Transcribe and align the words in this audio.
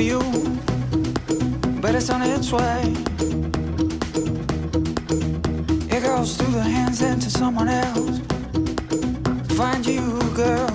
for 0.00 0.04
you, 0.04 0.20
but 1.82 1.94
it's 1.94 2.08
on 2.08 2.22
its 2.22 2.50
way. 2.52 2.82
It 5.94 6.02
goes 6.02 6.36
through 6.38 6.52
the 6.52 6.62
hands 6.62 7.02
into 7.02 7.28
someone 7.28 7.68
else. 7.68 8.20
Find 9.58 9.84
you, 9.84 10.18
girl. 10.34 10.69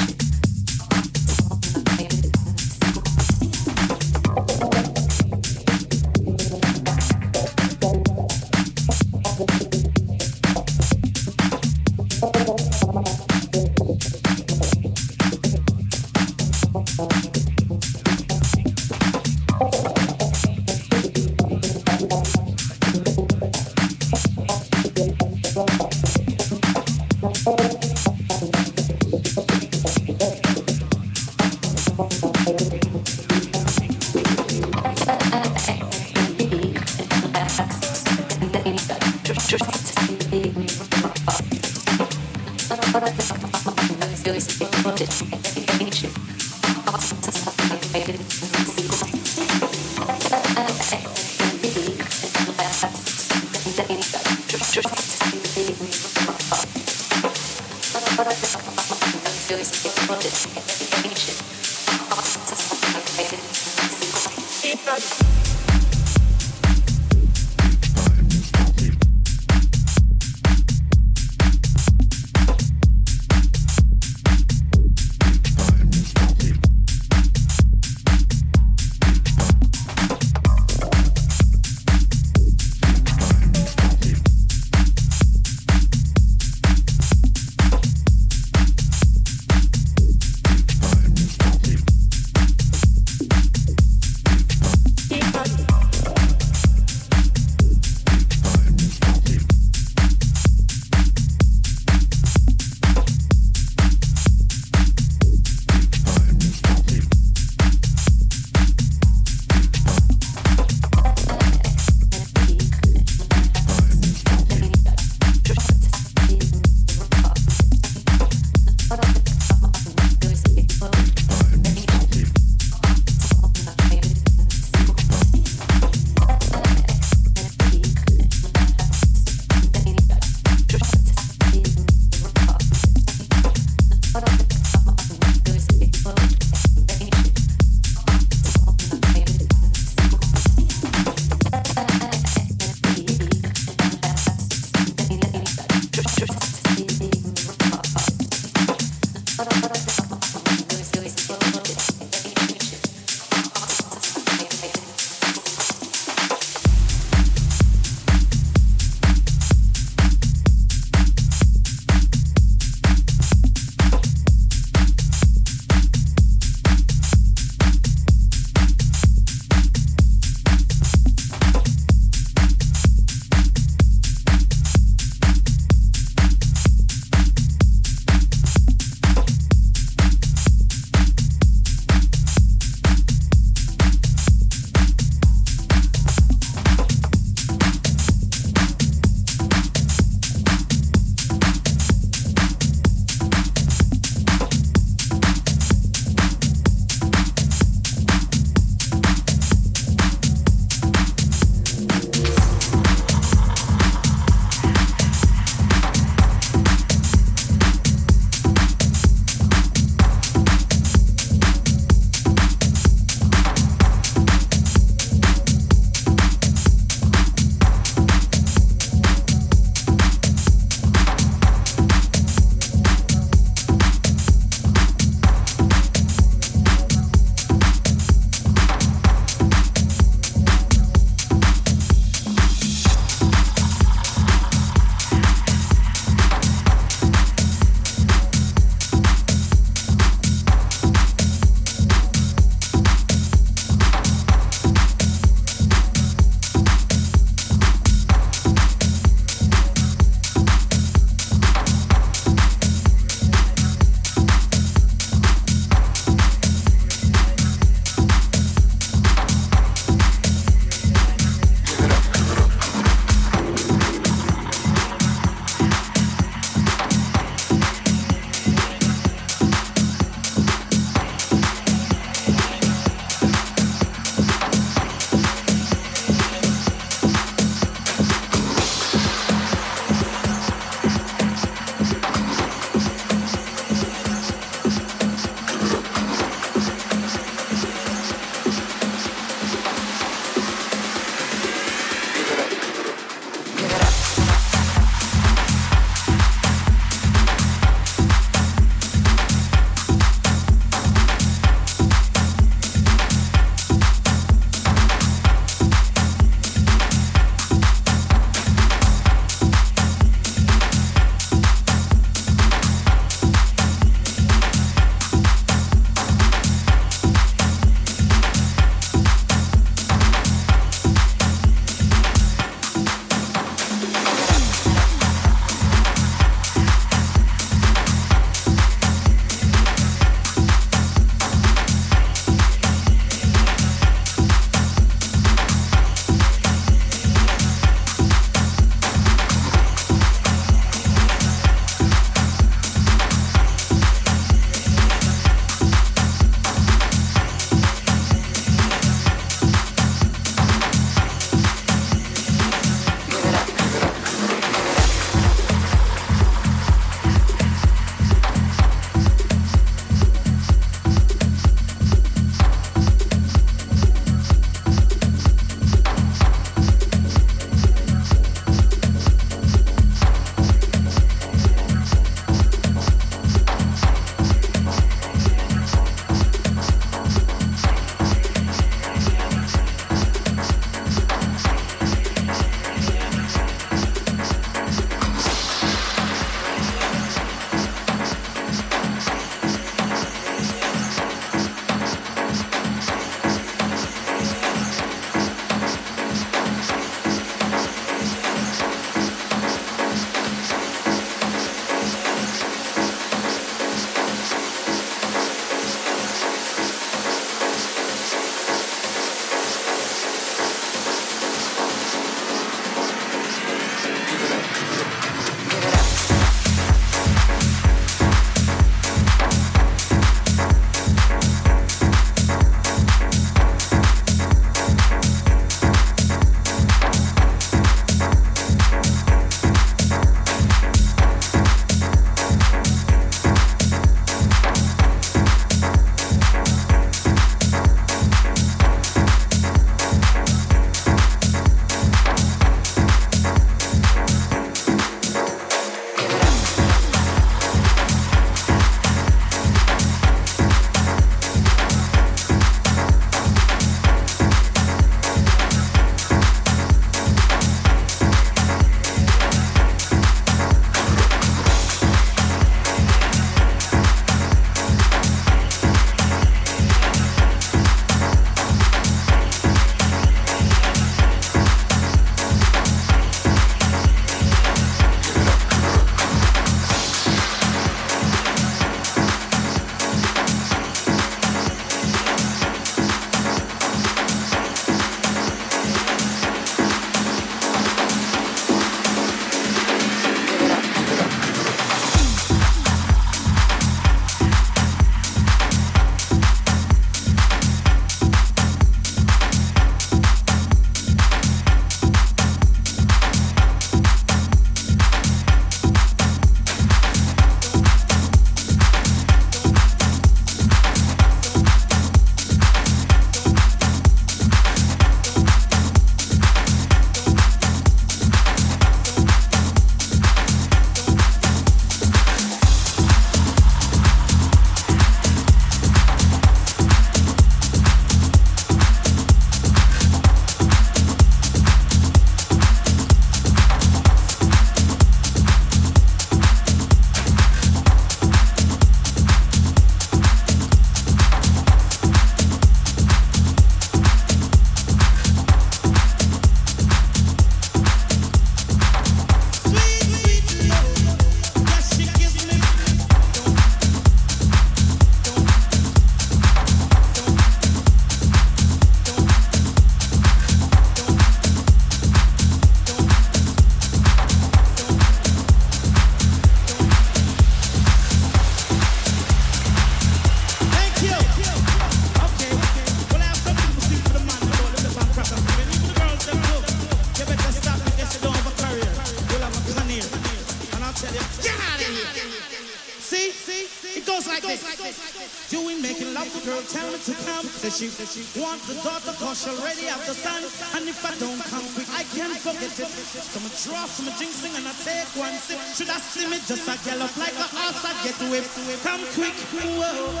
I 593.68 593.80
draw 593.80 593.84
some 593.84 593.94
jinxing 594.00 594.36
and 594.36 594.48
I 594.48 594.52
take 594.64 594.88
one 594.96 595.12
sip. 595.14 595.38
Should 595.54 595.68
I 595.68 595.78
see 595.78 596.06
me 596.08 596.18
just 596.26 596.48
a 596.48 596.56
gallop 596.64 596.96
like 596.96 597.12
a 597.12 597.28
horse 597.28 597.64
I 597.64 597.72
get 597.84 597.98
whipped? 598.08 598.62
Come 598.62 598.80
quick, 598.94 599.14
whoa. 599.32 600.00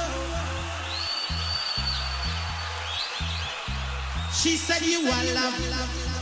She 4.32 4.56
said 4.56 4.82
you 4.82 5.00
are 5.00 5.24
love 5.34 5.54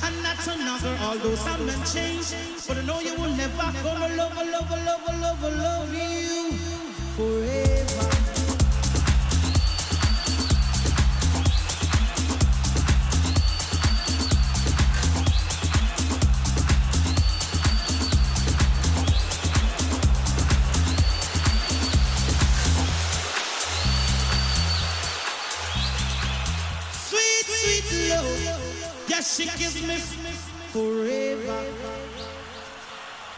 and 0.04 0.22
not 0.22 0.46
another. 0.48 0.96
Although 1.02 1.35
some 1.37 1.66
men 1.66 1.78
change, 1.85 2.35
but 2.66 2.78
I 2.78 2.82
know 2.82 3.00
you 3.00 3.14
will 3.14 3.30
never 3.37 3.72
gonna 3.82 4.16
love, 4.16 4.37
love, 4.37 4.70
love, 4.70 4.70
love, 4.70 5.42
love, 5.42 5.42
love 5.42 5.94
you 5.94 6.52
forever. 7.16 8.36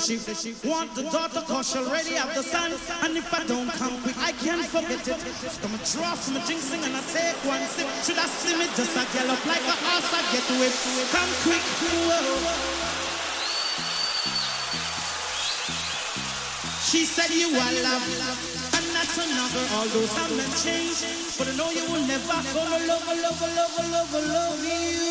She, 0.00 0.16
want 0.64 0.94
the 0.94 1.02
daughter, 1.12 1.42
cause 1.44 1.72
she 1.72 1.78
already 1.78 2.14
have 2.16 2.34
the 2.34 2.42
son. 2.42 2.72
And 3.04 3.16
if 3.16 3.28
I 3.32 3.44
don't 3.46 3.68
come 3.76 4.00
quick, 4.00 4.16
I 4.18 4.32
can't 4.32 4.64
forget 4.64 5.04
it. 5.06 5.20
So 5.20 5.60
I'm 5.68 5.76
draw 5.84 6.14
from 6.16 6.36
a 6.36 6.40
jinxing 6.48 6.80
and 6.80 6.96
I 6.96 7.02
take 7.12 7.36
one 7.44 7.60
sip. 7.68 7.86
Should 8.04 8.16
I 8.16 8.24
see 8.24 8.56
me 8.56 8.64
just 8.72 8.96
a 8.96 9.04
gallop 9.12 9.44
like 9.44 9.60
a 9.60 9.76
horse 9.76 10.08
I 10.16 10.22
get 10.32 10.46
whipped? 10.56 10.80
Come 11.12 11.32
quick, 11.44 11.64
whoa. 12.08 12.80
She 16.88 17.04
said 17.04 17.30
you 17.30 17.52
are 17.52 17.74
love 17.84 18.04
and 18.74 18.86
not 18.96 19.10
another. 19.20 19.64
Although 19.76 20.08
some 20.16 20.36
men 20.36 20.50
change, 20.64 21.04
but 21.36 21.46
I 21.46 21.54
know 21.56 21.70
you 21.70 21.84
will 21.92 22.06
never 22.08 22.40
gonna 22.56 22.86
love, 22.88 23.06
love, 23.06 23.40
love, 23.40 23.90
love, 23.92 24.12
love 24.12 24.64
you 24.64 25.09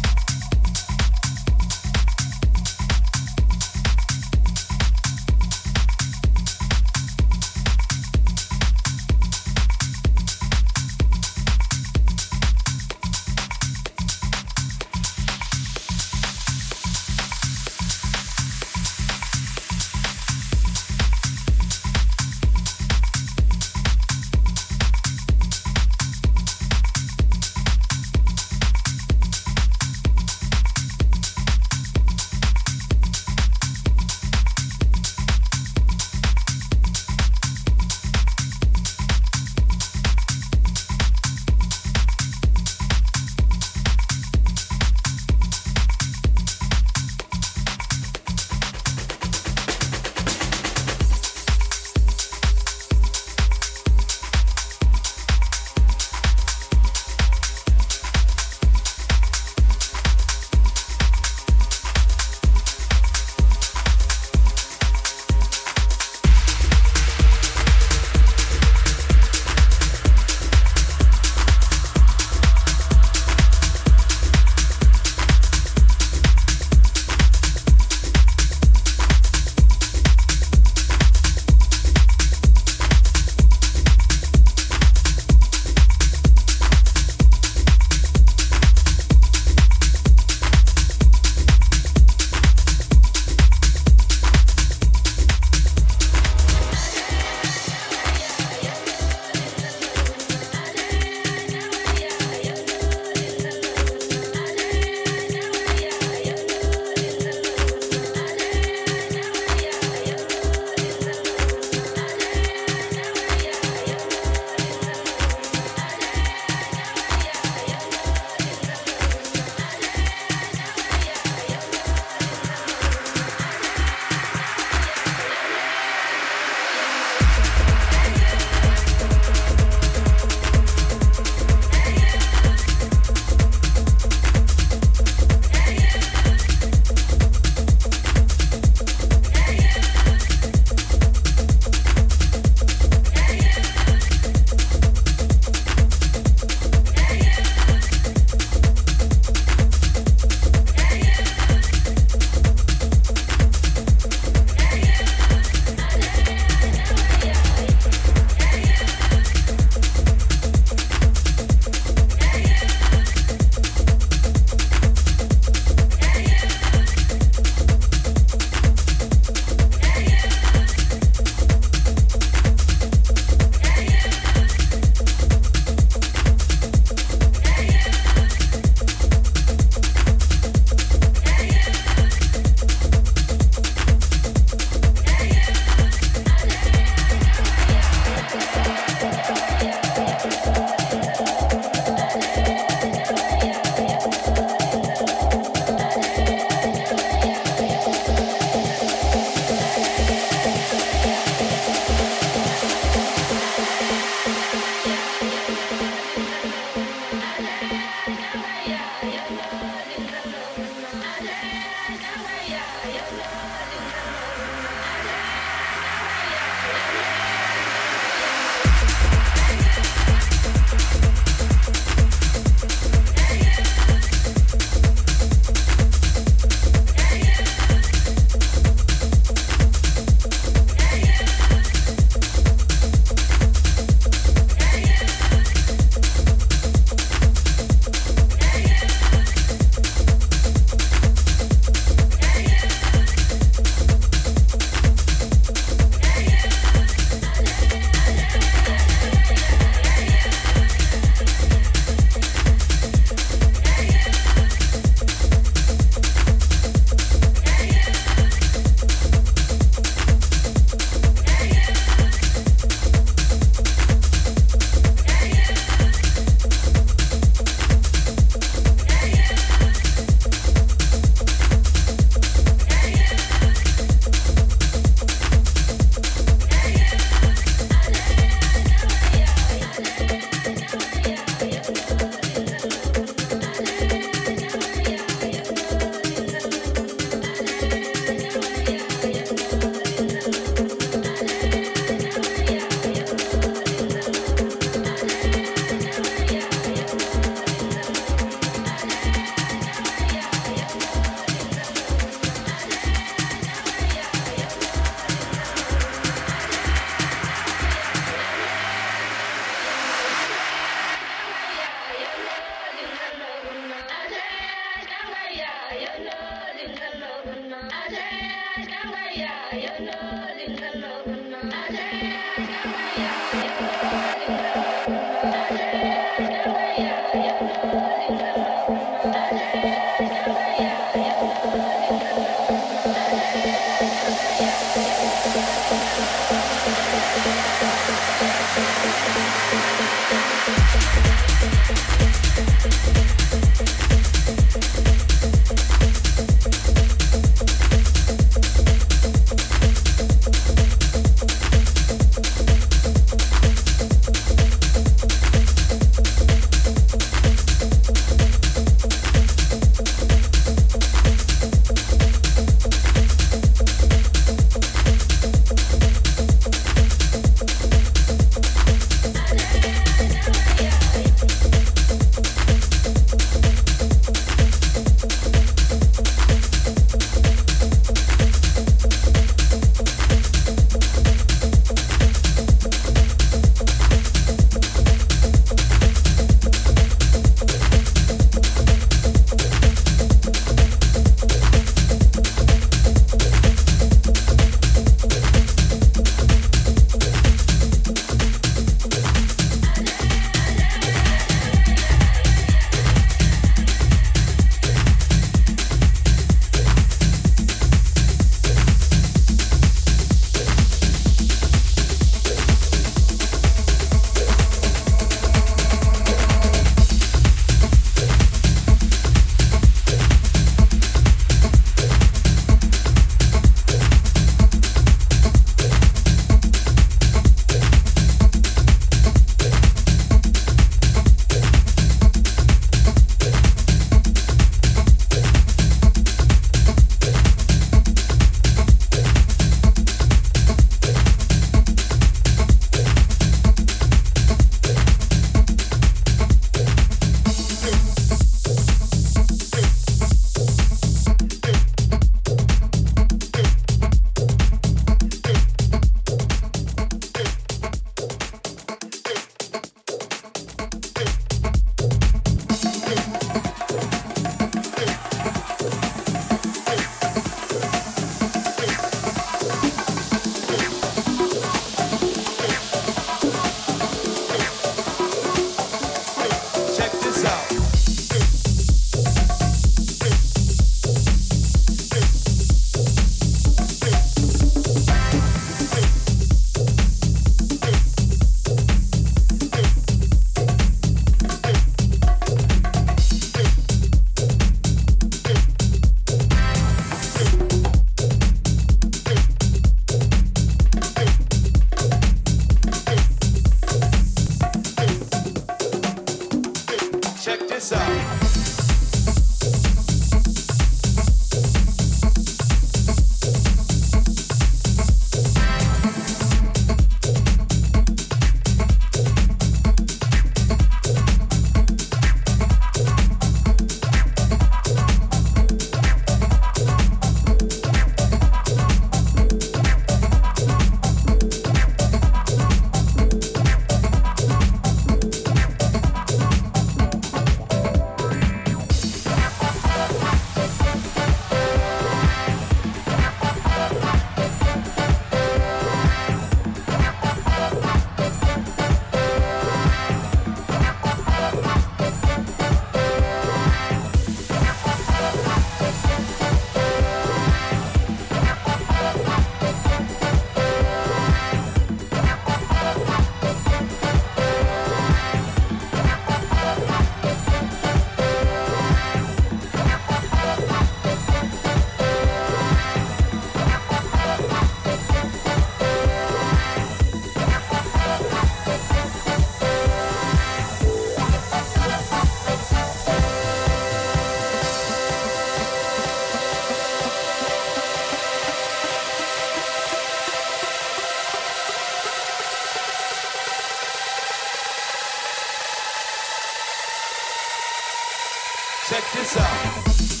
Check 598.81 598.93
this 598.93 599.17
out. 599.17 600.00